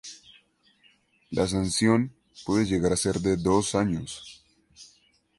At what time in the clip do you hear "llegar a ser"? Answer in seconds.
2.65-3.19